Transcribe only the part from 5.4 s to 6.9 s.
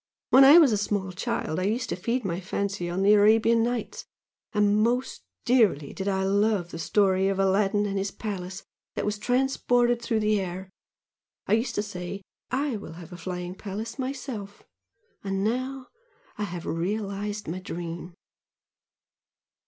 dearly did I love the